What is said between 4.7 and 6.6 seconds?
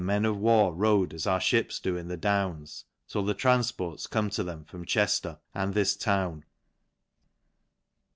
Ch >efl x er, and this [own.